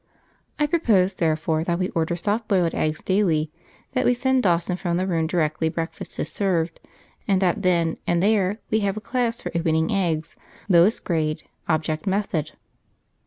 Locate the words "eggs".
2.73-3.03, 9.93-10.35